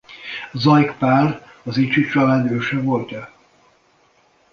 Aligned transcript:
Zayk 0.53 0.97
Pál 0.97 1.41
a 1.63 1.71
Zichy-család 1.71 2.51
őse 2.51 2.81
volt-e? 2.81 3.29